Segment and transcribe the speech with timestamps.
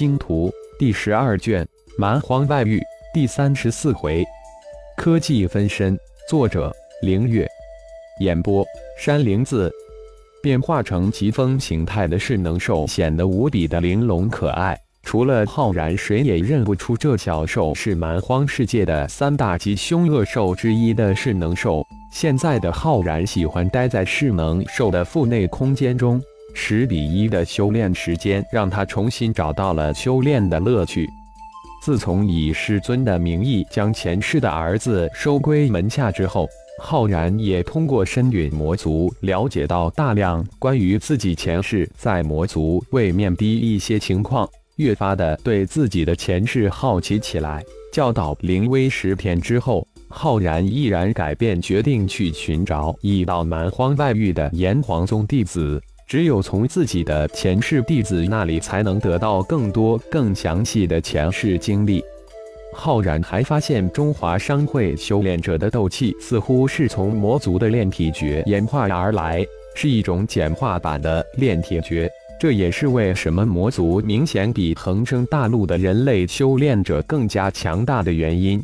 [0.00, 0.48] 星图》
[0.78, 1.62] 第十二卷
[1.98, 2.78] 《蛮荒外域》
[3.12, 4.24] 第三十四回。
[4.96, 5.94] 科技分身，
[6.26, 7.46] 作者：凌月，
[8.20, 8.64] 演播：
[8.98, 9.70] 山灵子。
[10.42, 14.74] 变化成疾风形态的势能兽显得无比的玲珑可爱。
[15.02, 21.86] 除了浩然，谁也认不出这小兽是蛮荒世界的三大极凶恶兽之一的势能兽。
[22.10, 26.18] 现在的浩然喜欢待在势能兽的腹内空间中。
[26.54, 31.08] 十比一的修炼时间，让他重新找到了修炼的乐趣。
[31.82, 36.46] 自从以师尊的名义将前世的儿子收归门下之后，
[36.82, 47.64] 浩然也通过深陨魔族了解到大量关于自己前世在魔族位面的一些情况，越发的对自己的前世好奇起来。
[47.92, 55.82] 教导灵威十天之后，浩然毅然改变决定，去寻找已到蛮荒外域的炎黄宗弟子。
[56.10, 62.02] 只有从自己的前世弟子那里，才能得到更多、更详细的前世经历。
[62.74, 72.10] 浩然还发现，中华商会修炼者的斗气似乎是从魔族的炼体诀演化而来，是一种简化版的炼体诀。
[72.40, 78.60] 这也是为什么魔族明显比恒生大陆的人类修炼者更加强大的原因。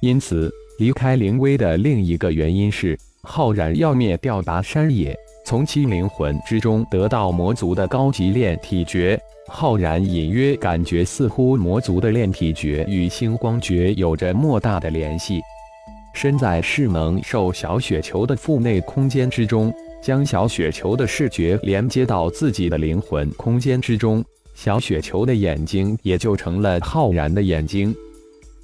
[0.00, 0.48] 因此，
[0.78, 5.18] 离开灵威的另一个原因是，浩然要灭掉达山野。
[5.48, 15.40] 从其灵魂之中得到魔族的高级炼体诀，浩然隐约感觉似乎魔族的炼体诀与星光诀有着莫大的联系。
[16.12, 24.22] 身在势能兽小雪球的腹内空间之中，将小雪球的视觉连接到自己的灵魂空间之中，
[24.54, 27.96] 小雪球的眼睛也就成了浩然的眼睛。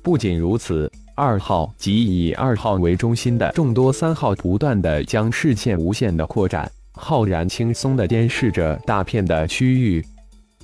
[0.03, 0.93] 不仅如此。
[1.17, 10.05] 二号及以二号为中心的众多三号不断的将视线无限的扩展，浩然轻松的监视着大片的区域。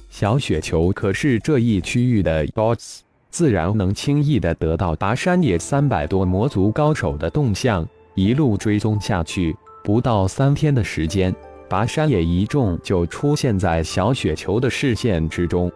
[0.09, 9.55] 小雪球可是这一区域的 BOSS，自然能轻易的得到拔山野三百多魔族高手的动向，一路追踪下去，
[9.85, 11.35] 不到三天的时间，
[11.69, 15.71] 拔山野一众就出现在小雪球的视线之中。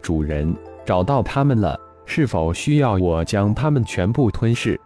[0.00, 0.54] 主人
[0.86, 1.78] 找到他们了。
[2.10, 4.80] 是否需要我将他们全部吞噬？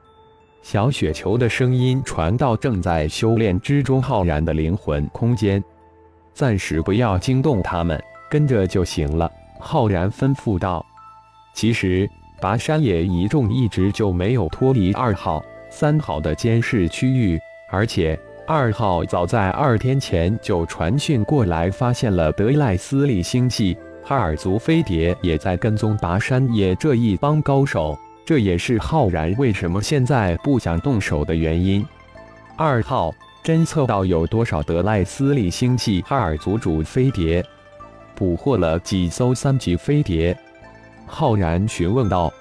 [0.62, 5.62] 小雪球的声音传到正在修炼之中浩然的灵魂空间。
[6.32, 8.00] 暂时不要惊动他们，
[8.30, 9.30] 跟着就行了。
[9.58, 10.84] 浩然吩咐道。
[11.52, 12.08] 其实，
[12.40, 17.38] 拔山野一众一直就没有脱离二号、三号的监视区域，
[17.70, 23.76] 而且二号早在二天前就传讯过来，发现了德赖斯利星系。
[24.04, 31.84] 哈尔族飞碟也在跟踪拔山野这一帮高手，这也是浩然为什么现在不想动手的原因。
[32.56, 33.12] 二号
[33.43, 37.44] 侦测到有多少德赖斯利星系哈尔族主飞碟？
[38.15, 40.37] 捕获了几艘三级飞碟？
[41.06, 42.33] 浩然询问道。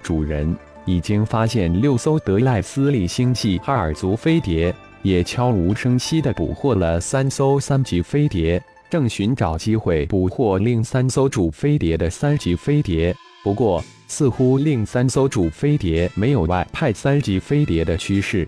[0.00, 8.62] 主人已经发现六艘德赖斯利星系哈尔族飞碟，也悄无声息地捕获了三艘三级飞碟。
[8.88, 13.14] 正寻找机会捕获另三艘主飞碟的三级飞碟，
[13.48, 18.46] 不过似乎另三艘主飞碟没有外派三级飞碟的趋势。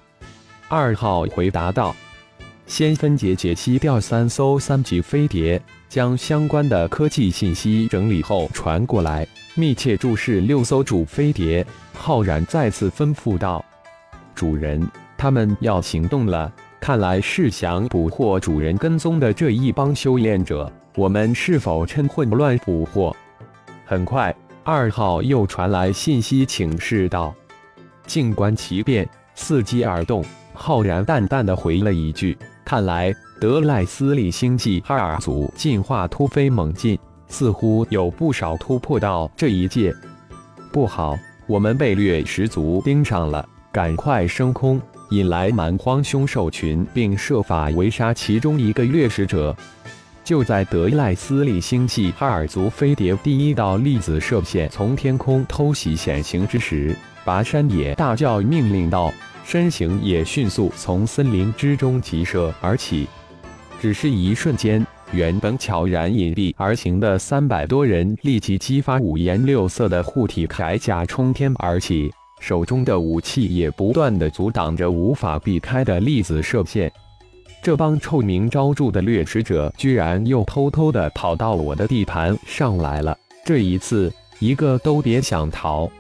[0.68, 1.96] 二号回答道
[2.68, 5.58] ：“先分解解析掉三艘三级飞碟，
[5.88, 11.66] 将相关的科技信息整理后传过来，密切注视六艘主飞碟。”
[11.96, 13.64] 浩然再次吩咐道
[14.36, 23.16] ：“主人，他们要行动了。”看来是想捕获主人跟踪的这一帮修炼者，我们是否趁混乱捕获？
[23.86, 27.34] 很快，二号又传来信息，请示道
[28.06, 36.98] ：“静观其变，伺机而动。”浩然淡淡的回了一句：“看来德赖斯利星际哈尔族进化突飞猛进，
[37.28, 39.94] 似乎有不少突破到这一界。
[40.70, 41.16] 不好，
[41.46, 49.56] 我们被掠食族盯上了，赶快升空！”引来蛮荒凶兽群，并设法围杀其中一个掠食者。
[50.24, 59.12] 就在德赖斯利星系哈尔族飞碟第一道粒子射线从天空偷袭显形之时，跋山野大叫命令道，
[59.44, 63.08] 身形也迅速从森林之中急射而起。
[63.80, 72.12] 只是一瞬间，原本悄然隐蔽而行的三百多人立即激发五颜六色的护体铠甲冲天而起。
[72.38, 76.90] 手中的武器也不断的阻挡着无法避开的粒子射线。
[77.62, 83.16] 这帮臭名昭著的掠食者，居然又偷偷的跑到我的地盘上来了！
[83.44, 85.90] 这一次，一个都别想逃！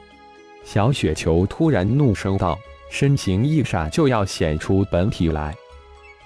[0.64, 2.58] 小雪球突然怒声道，
[2.90, 5.54] 身形一闪，就要显出本体来。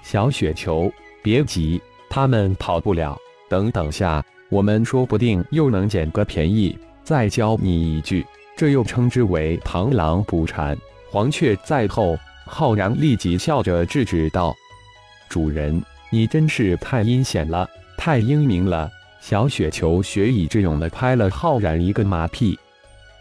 [0.03, 0.89] 小雪球，
[1.21, 3.17] 别急，他们跑不了。
[3.49, 6.77] 等等下，我们说不定又能捡个便宜。
[7.03, 10.77] 再教你一句，这又称之为螳螂捕蝉，
[11.11, 12.17] 黄雀在后。”
[12.47, 14.55] 浩然立即笑着制止道
[15.35, 18.89] ：“主人，你真是太阴险了，太英明了。”
[19.19, 22.57] 小雪球学以致用的拍了浩然一个马屁。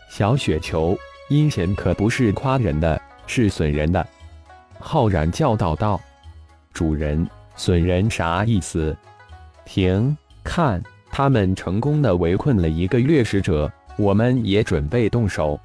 [0.08, 0.96] 小雪球，
[1.28, 4.06] 阴险可不是夸人的，是损人的。
[4.78, 6.00] 浩然教导道
[6.72, 8.96] ：“主人，损人啥意思？”
[9.66, 10.16] 停！
[10.44, 15.58] 看，他们成功的围困了一个掠食者，我们也准备动手。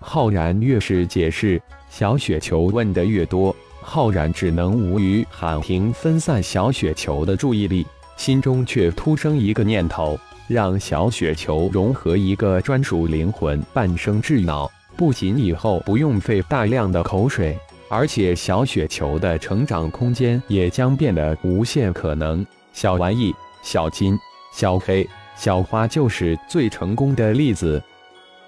[0.00, 1.58] 浩然越是解释，
[1.88, 3.56] 小雪球问的越多，
[3.88, 7.86] 浩然只能无语喊停，分散小雪球的注意力。
[8.18, 14.70] 心中却突生一个念头，让小雪球融合一个专属灵魂，半生智脑。
[14.94, 17.58] 不仅以后不用费大量的口水，
[17.88, 22.46] 而且小雪球的成长空间也将变得无限可能。
[22.74, 24.18] 小玩意、小金、
[24.52, 27.82] 小黑、小花就是最成功的例子。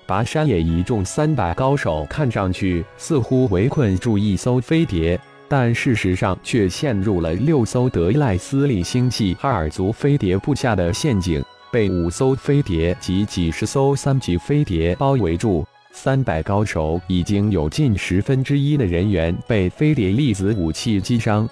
[0.07, 5.19] 跋山野一众三百高手看上去似乎围困住一艘飞碟。
[5.51, 11.43] 但事实上却陷入了六艘德赖斯利星系哈尔族飞碟布下的陷阱，
[11.73, 15.67] 被五艘飞碟及几十艘三级飞碟包围住。
[15.91, 21.49] 三百高手已经有近十分之一的人员被飞碟粒子武器击伤，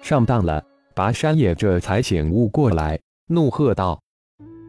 [0.00, 0.62] 上当了！
[0.94, 2.96] 拔山野这才醒悟过来，
[3.26, 4.00] 怒喝道：“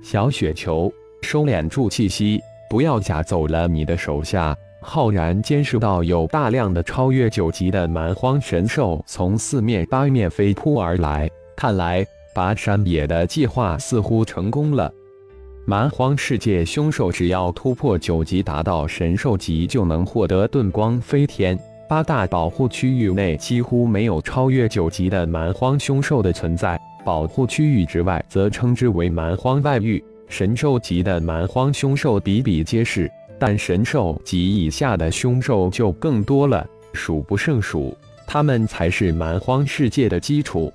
[0.02, 0.92] 小雪球，
[1.22, 12.06] 收敛住气息，不要夹走了你的手下。”浩然监视到有大量的超越九级的蛮荒神兽从四面八面飞扑而来，看来
[12.36, 14.94] 拔山野的计划似乎成功了。
[15.66, 21.58] 蛮荒世界凶兽只要突破九级达到神兽级，就能获得遁光飞天。
[21.90, 30.02] 八大保护区域内几乎没有超越九级的蛮荒凶兽的存在，保护区域之外则称之为蛮荒外域。
[30.30, 33.12] 神兽级的蛮荒凶兽比比皆是。
[33.40, 37.96] 但神兽及以下的凶兽就更多了，数不胜数。
[38.28, 40.74] 它们才是蛮荒世界的基础。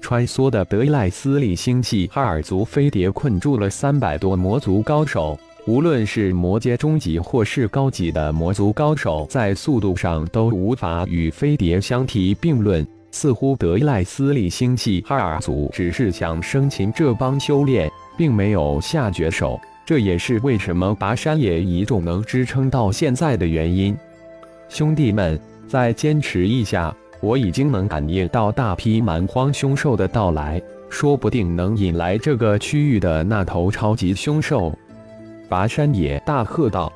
[0.00, 12.84] 穿梭的德赖斯利星系哈尔族飞碟困住了三百多魔族高手，无论是魔阶中级或是高级的魔族高手，在速度上都无法与飞碟相提并论。
[13.12, 19.60] 似乎德赖斯利星系哈尔族只是想生擒这帮修炼，并没有下绝手。
[19.84, 23.96] 这也是为什么拔山野一众能支撑到现在的原因。
[24.68, 34.72] 兄弟们，再坚持一下，我已经能感应到大批蛮荒凶兽的到来，说不定能引来这个区域的那头超级凶兽。
[35.48, 36.92] 拔山野大喝道。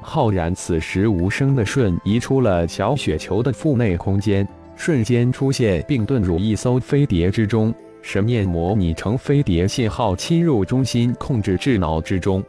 [0.00, 7.72] 浩然此时无声的瞬移出了小雪球的腹内空间，瞬间出现并遁入一艘飞碟之中。
[8.02, 12.42] 神念模拟成飞碟信号，侵入中心控制智脑之中。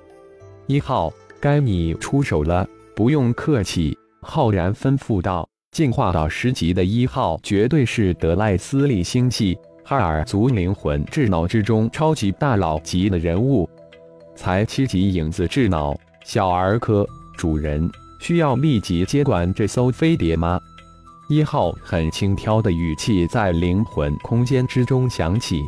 [0.66, 5.48] 一号，该你出手了，不用客气。”浩然吩咐道。
[5.72, 13.68] 进化到十级的一号，绝对是德赖斯利星系哈尔族灵魂智脑之中超级大佬级的人物。
[14.36, 17.06] 才七级影子智脑，小儿科。
[17.36, 17.90] 主人
[18.20, 20.60] 需要立即接管这艘飞碟吗？
[21.28, 25.66] 一号很轻佻的语气在灵魂空间之中响起：“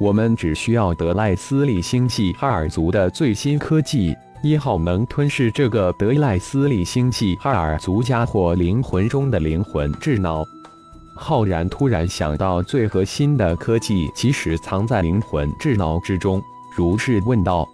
[0.00, 10.42] 我们只需要德赖斯利星系哈尔族的最新科技，一号能吞噬这个德赖斯利星系哈尔族家伙灵魂中的灵魂智脑。”
[11.14, 16.42] 浩然突然想到，最核心的科技其实藏在灵魂智脑之中，
[16.74, 17.68] 如是问道：“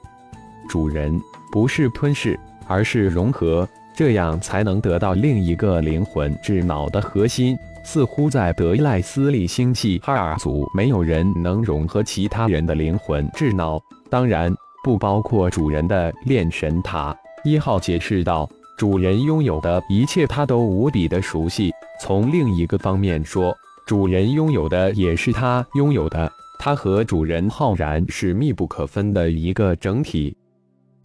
[0.68, 1.22] 主人，
[1.52, 7.56] 不是吞噬，而是融合。”这样才能得到另一个灵魂智脑的核心。
[7.82, 17.16] 似乎在德赖斯利星系哈尔族，没有人能融合其他人的灵魂智脑，当然不包括主人的炼神塔。
[17.44, 21.72] 一号解释道：“主人拥有的一切，他都无比的熟悉。
[22.02, 26.28] 从另一个方面说，主人拥有的也是他拥有的。
[26.58, 30.36] 他和主人浩然是密不可分的一个整体。”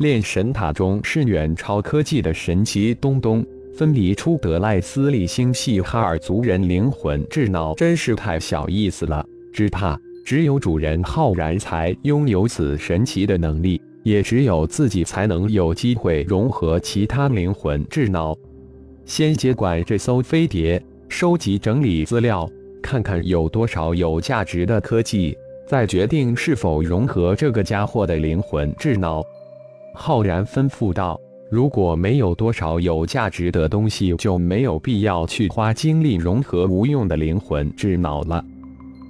[0.02, 9.24] 炼神塔中是远超科技的神奇东东，分离出德赖斯利星系哈尔族人灵魂智脑，真是太小意思了。
[9.54, 18.36] 只怕只有主人浩然才拥有此神奇的能力，也只有自己才能有机会融合其他灵魂智脑。
[19.06, 22.50] 先接管这艘飞碟，收集整理资料，
[22.82, 29.24] 看看有多少有价值的科技，再决定是否融合这个家伙的灵魂智脑。
[29.94, 31.20] 浩然吩咐道
[31.52, 38.44] ：“如果没有多少有价值的东西，就没有必要去花精力融合无用的灵魂智脑了。”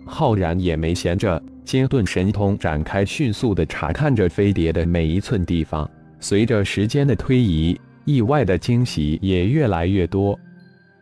[0.05, 5.89] 浩然也没闲着，金盾神通展开，迅速的查看着飞碟的每一寸地方。
[6.19, 10.38] 随着时间的推移，意外的惊喜也越来越多。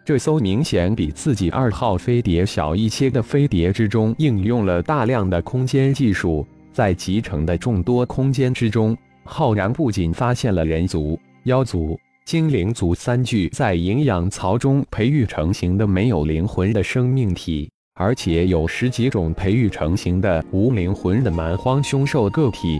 [0.05, 6.45] 这艘明显比自己二号飞碟小一些的飞碟之中，应用了大量的空间技术。
[6.71, 8.95] 在集成的众多空间之中，
[9.31, 22.79] 浩然不仅发现了人族、妖族、精灵族三具在营养槽中培育成型的没有灵魂的生命体，而且有十几种培育成型的无灵魂的蛮荒凶兽个体。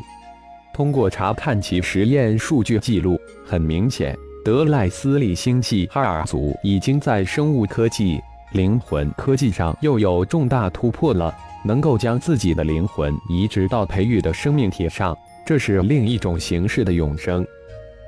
[0.73, 3.15] 通过查看其实验数据记录，
[3.45, 8.19] 很明显，德赖斯利星系哈尔族已经在生物科技、
[8.53, 11.31] 灵魂科技上又有重大突破了。
[11.65, 15.15] 能够将自己的灵魂移植到培育的生命体上，
[15.49, 17.43] 这是另一种形式的永生。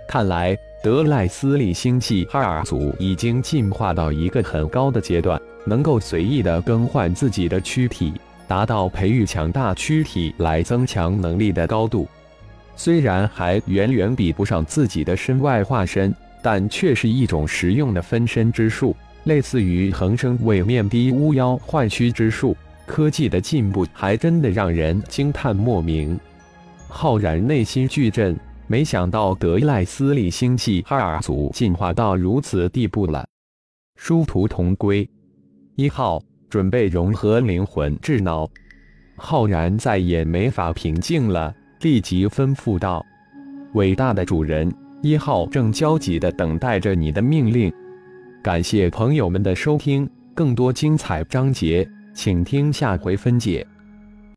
[0.07, 8.13] 看来德赖斯利星系哈尔族已经进化到一个很高的阶段，能够随意的更换自己的躯体，
[8.47, 12.07] 达到培育强大躯体来增强能力的高度。
[12.75, 22.55] 虽然还远远比不上自己的身外化身，但却是一种实用的分身之术，类似于恒生位面低巫妖换躯之术。
[22.85, 26.19] 科技的进步还真的让人惊叹莫名，
[26.93, 33.25] 浩然内心巨震，没想到德赖斯利星系哈尔族进化到如此地步了。
[33.95, 35.09] 殊途同归，
[35.75, 38.47] 一号准备融合灵魂智脑。
[39.15, 43.03] 浩然再也没法平静了，立即吩咐道
[43.73, 44.71] ：“伟大的主人，
[45.01, 47.71] 一号正焦急地等待着你的命令。”
[48.43, 51.89] 感谢朋友们的收听，更多精彩章节。
[52.13, 53.65] 请听下回分解。